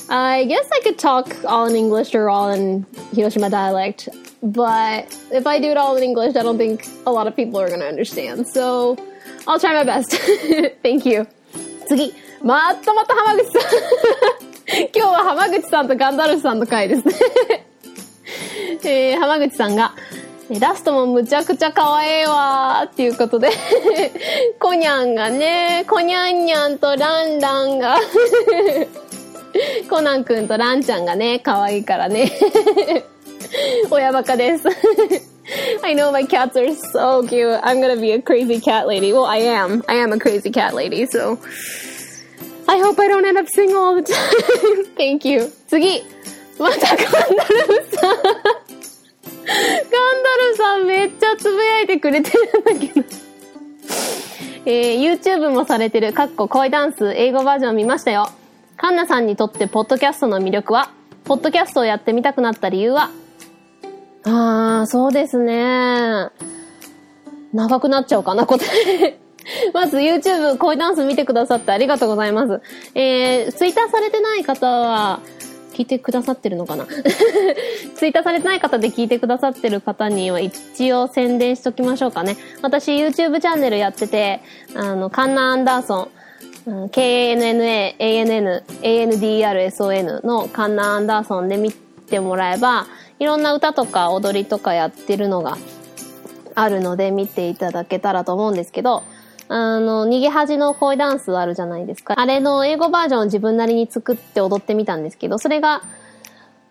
[0.09, 4.09] I guess I could talk all in English or all in Hiroshima dialect.
[4.43, 7.61] But if I do it all in English, I don't think a lot of people
[7.61, 8.47] are going to understand.
[8.47, 8.97] So
[9.47, 10.13] I'll try my best.
[10.83, 11.27] Thank you.
[11.89, 12.15] 次。
[12.43, 13.63] またまた浜口さん。
[14.69, 17.15] 今日は浜口さんとガンダルフさんの回ですね。
[18.85, 19.95] えー、浜口さんが、
[20.61, 23.51] ラストもむちゃくちゃ可愛いわーっていうことで
[24.61, 27.97] コニャンがね、コニャンニャンとランランが
[29.89, 32.33] コナンくんとランちゃんがね、可愛いからね
[33.91, 34.65] 親バカです。
[35.83, 37.61] I know my cats are so cute.
[37.63, 39.13] I'm gonna be a crazy cat lady.
[39.13, 39.85] Well, I am.
[39.87, 41.39] I am a crazy cat lady, so
[42.67, 44.85] I hope I don't end up single all the time.
[44.97, 45.53] Thank you.
[45.69, 46.03] 次。
[46.59, 48.17] またガンダルフさん。
[48.17, 48.33] ガン
[49.45, 49.61] ダ
[50.37, 53.07] ルフさんめっちゃつぶやいてくれてるんだけど。
[54.65, 58.31] えー、YouTube もされてる、かっこ恋ダンス、英語バージョン見ましたよ。
[58.77, 60.91] カンナさんにとって、ポッドキャストの魅力は
[61.25, 63.11] ポッドキャストをやってみたくなった理由は？
[64.25, 66.29] ああ、そうですね。
[67.53, 69.19] 長くなっちゃうかな、答え。
[69.73, 72.61] まず YouTube 恋ダンス見てくださってありがとうございます。
[72.95, 75.21] えー、ツイッターされてない方は、
[75.73, 76.87] 聞いてくださってるのかな？
[77.95, 82.37] ツイッターされてない方で聞いてくださってる方には一応宣伝しときましょうかね。
[82.63, 84.41] 私 YouTube チャンネルやってて、
[84.75, 86.09] あの、カンナ・アンダーソン、
[86.67, 92.87] KANNA、ANN、ANDRSON のカンナ・アンダーソンで見てもらえば、
[93.21, 95.57] いろんな歌とか踊りとかやってるのが
[96.57, 99.05] あるので見ていただけたらと思うんですけど、
[99.49, 102.15] あの、逃げ恥の恋ダンスあるじゃないですか。
[102.19, 105.83] あれの英語バージョンを自分なりに作って踊ってみたんですけど、それが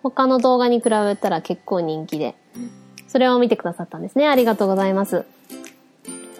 [0.03, 2.35] 他の動画に比べたら結構人気で、
[3.07, 4.27] それを見てくださったんですね。
[4.27, 5.23] ありがとうございます。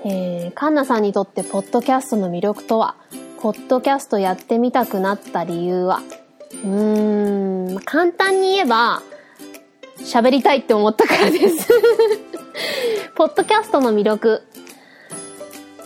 [0.03, 2.95] えー、カンナさんにとってポッドキャストの魅力とは、
[3.45, 6.01] ポッドキャストやってみたくなった理由は、
[6.63, 9.03] うーん、簡単に言えば、
[9.99, 11.69] 喋りたいって思ったからです
[13.13, 14.41] ポッドキャストの魅力。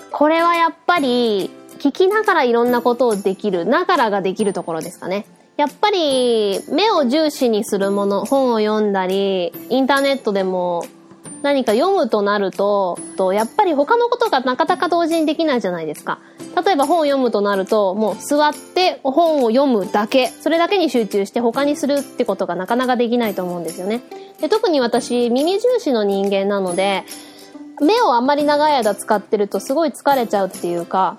[0.10, 5.26] これはやっぱり、聞きながらいろんなことをできる、ながらができるところですかね。
[5.58, 10.86] やっぱり、目を重視にするもの、本を読んだり、インターネットでも
[11.42, 16.20] 何か読むとなると、とやっぱり他のことがなかなか同時にできないじゃないですか。
[16.66, 24.02] 例えば本を読むとなると、もう座って本を読むだけ、それだけに集中して他にするってことがなかなかできないと思うんですよね。
[24.42, 27.04] で特に私、耳重視の人間なので、
[27.82, 31.18] 目をあんまり長い間使ってるとすごい疲れちゃうっていうか、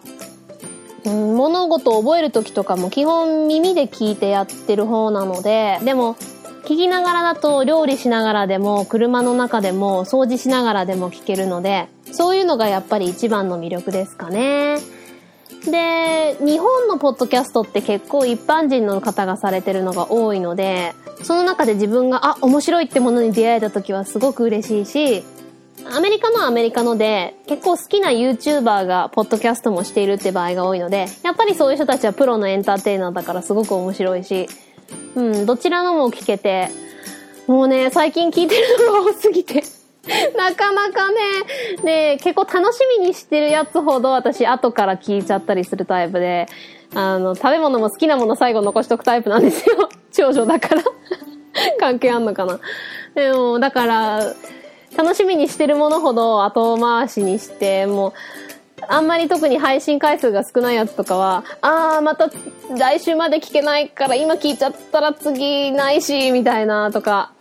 [1.04, 6.16] うん、物事を覚える時とかも基本耳で聞いてやってる方なので、でも
[6.64, 14.78] 聞きながらだと料理しながらでも車の中でも掃除しながらでも聞けるので、そういうのがやっぱり一番の魅力ですかね。
[15.64, 25.24] で、日本のポッドキャストって結構一般人の方がされてるのが多いので、その中で自分が、あ、面白いってものに出会えた時はすごく嬉しいし、
[25.92, 34.48] アメリカのアメリカので、結構好きな YouTuber がポッドキャストもしているって場合が多いので、やっぱりそういう人たちはプロのエンターテイナーだからすごく面白いし、
[35.14, 36.68] うん、どちらのも聞けて、
[37.46, 39.64] もうね、最近聞いてるのが多すぎて
[40.36, 41.16] なかなかね、
[41.82, 46.46] ね、結構楽しみにしてるやつほど私後から聞いちゃったりするタイプで、
[46.94, 49.88] あの、食べ物も好きなもの最後残しとくタイプなんですよ。
[50.12, 50.82] 長女だから
[51.78, 52.60] 関係あんのかな。
[53.14, 54.34] でも、だから、
[54.96, 58.12] 楽しみにしてるものほど後回しにして、もう、
[58.88, 62.30] あんまり特に配信回数が少ないやつとかは、あー、また
[62.76, 67.32] 来週まで聞けないから今聞いちゃったら次ないし、みたいなとか、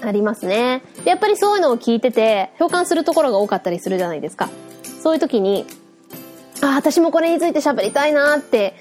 [0.00, 0.82] ありますね。
[1.04, 4.48] やっぱりそういうのを聞いてて、共感するところが多かったりするじゃないですか。
[5.02, 5.66] そういう時に、
[6.62, 8.74] あ、私もこれについて喋りたいなって、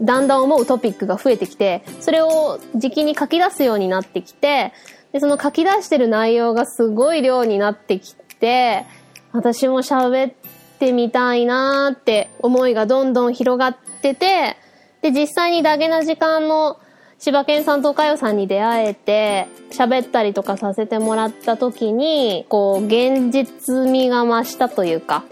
[0.00, 4.72] だんだん思うトピックが増えてきて、それを時期に書き出すようになってきて、
[5.12, 8.84] で、その書き出してる内容がすごい量になってきて、
[9.32, 10.32] 私も喋っ
[10.78, 14.56] ってみたいなーって思いがどんどん広がってて、
[15.02, 16.78] で、実際にダゲな時間の
[17.18, 25.24] 柴犬さんとかよさんに出会えて、喋ったりとかさせてもらった時に、こう、現実味が増したというか、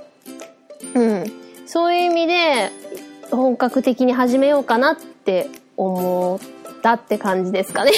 [0.94, 1.24] うん。
[1.64, 2.72] そういう意味で、
[3.30, 7.92] 本格的に始めようかなって思ったって感じですかね。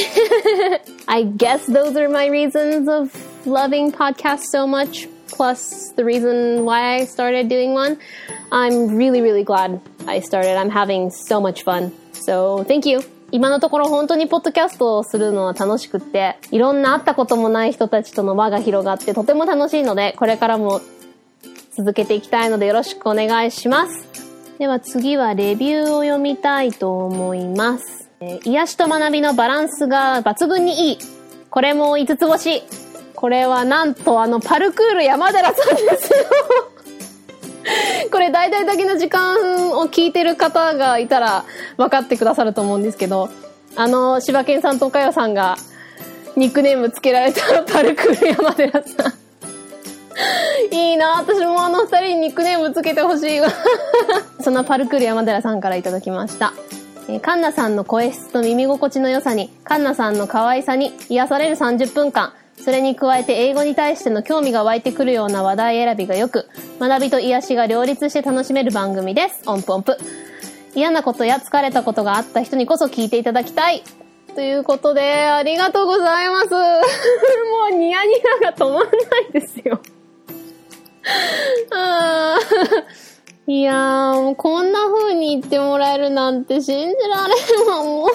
[1.07, 3.11] I guess those are my reasons of
[3.47, 5.09] loving podcast so much.
[5.29, 7.99] Plus the reason why I started doing one.
[8.51, 10.57] I'm really, really glad I started.
[10.57, 11.93] I'm having so much fun.
[12.13, 13.01] So thank you.
[13.31, 20.81] 今のところ本当にポッドキャストをするのは楽しくって、いろんな会ったこともない人たちとの輪が広がってとても楽しいので、これからも
[21.77, 24.07] 続けていきたいのでよろしくお願いします。
[24.59, 28.11] では次はレビューを読みたいと思います。
[28.21, 30.99] えー、癒しと学びのバランスが抜群にいい。
[31.51, 32.63] これも5つ星。
[33.19, 36.19] これはなんとあのパルクール山寺さんですよ
[38.13, 41.45] これ大々だけの時間を聞いてる方がいたら
[41.77, 43.29] 分かってくださると思うんですけど、
[43.75, 45.57] あの、柴犬さんと岡代さんが
[46.37, 49.15] ニックネームつけられた パルクール山寺さん。
[50.73, 53.49] いいな私もあの二人にニックネームつけてほしいわ
[54.41, 56.53] そのパルクール山寺さんからいただきました。
[57.09, 62.33] えカンナさんの声質と耳心地の良さに、カンナさんの可愛さに癒される30分間、
[62.63, 66.49] それに加えて英語に対しての興味が湧いてくるような話題選びが良く、
[66.81, 69.49] 学びと癒しが両立して楽しめる番組です。
[69.49, 69.97] 音符音符。
[70.75, 73.83] 嫌なことや疲れたことがあった人にこそ聞いていただきたい。
[74.35, 76.51] ということで、ありがとうございます。
[76.51, 76.59] も
[77.73, 78.87] うニヤニヤが止まんな
[79.31, 79.81] いですよ。
[83.47, 87.35] いやー、もうこんな風に言ってもらえるなんて信じられ
[87.65, 88.09] んわ、もう。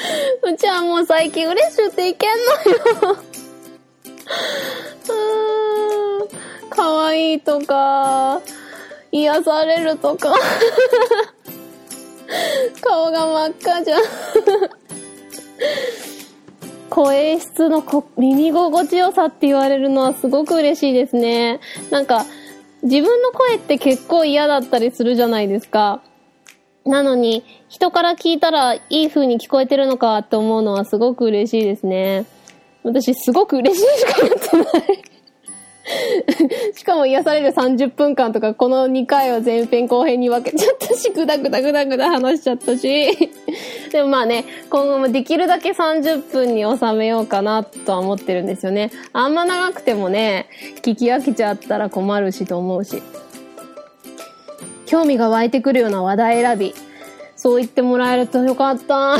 [0.42, 3.18] うちはもう最近嬉しくていけんのよ。
[5.08, 6.28] うーん。
[6.70, 8.40] 可愛いとか、
[9.12, 10.34] 癒されるとか。
[12.80, 14.02] 顔が真っ赤じゃん。
[16.88, 21.60] 声質のこ耳心地よさって言われるのはすごく嬉しいですね。
[21.90, 22.24] なんか、
[22.82, 26.02] 自分の声って結構嫌だったりするじゃないですか。
[26.90, 32.26] なのに、人から聞いたらいい風に聞こえてるのかって思うのはすごく嬉しいですね。
[32.82, 35.02] 私すごく嬉しいしか言ってない
[36.74, 43.30] しかも癒される30分間とか、この2回は前編後編に分けちゃったし、ぐだぐだぐだぐだ話しちゃったし。
[43.90, 48.90] でもまあね、今後もできるだけ30分に収めようかなとは思ってるんですよね。
[49.12, 50.48] あんま長くてもね、
[50.82, 53.02] 聞き飽きちゃったら困るしと思うし。
[54.90, 56.74] 興味が湧いてくるような話題選び。
[57.36, 59.18] そう言ってもらえるとよかった。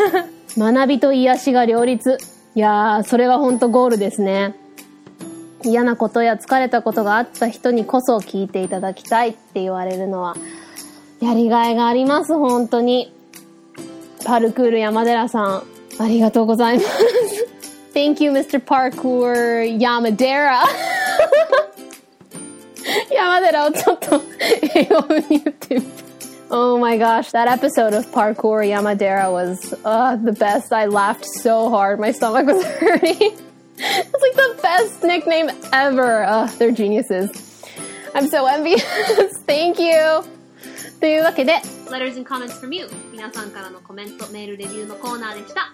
[0.56, 2.16] 学びと癒しが両立。
[2.54, 4.54] いやー、それはほんとゴールですね。
[5.62, 10.36] 嫌なことや疲れたことがあった人にこそ聞いていただきたいって言われるのは、
[11.20, 13.12] やりがいがあります、本当に。
[14.24, 15.62] パルクール山寺さん、
[15.98, 16.88] ありがとうございます。
[17.92, 18.58] Thank you, Mr.
[18.58, 20.62] Parkour Yamadera.
[23.19, 24.21] 山寺をちょっと
[24.75, 26.05] 英語に言ってみて。
[26.49, 30.71] Oh my gosh, that episode of Parkour Yamadera was uh, the best.
[30.71, 31.99] I laughed so hard.
[31.99, 33.33] My stomach was hurting.
[33.77, 36.23] it's like the best nickname ever.
[36.23, 37.63] Uh, they're geniuses.
[38.13, 38.83] I'm so envious.
[39.47, 40.23] Thank you.
[40.99, 45.73] というわけで、Letters and Comments from You 皆さんからのコメント、メール、レビューのコーナーでした。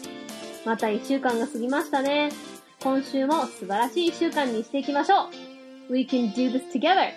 [0.65, 2.31] また一週間が過ぎましたね。
[2.83, 5.31] 今週も素晴らしい一週間にしていきましょ
[5.91, 5.93] う。
[5.93, 7.11] We can do this together.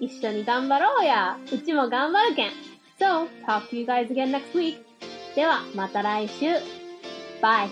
[0.00, 1.38] 一緒に頑張ろうや。
[1.52, 2.50] うちも頑張るけん。
[2.98, 4.78] So, talk to you guys again next week.
[5.34, 6.46] では、また来週。
[7.42, 7.68] Bye!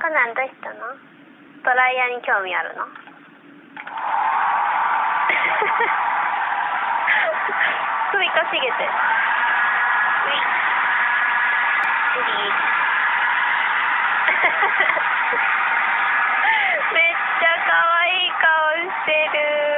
[0.00, 0.78] コナンどうしたの？
[1.64, 3.07] ドライヤーに興味あるの？
[8.58, 8.90] 首かしげて。
[16.92, 18.48] めっちゃ可愛い顔
[18.82, 19.77] してる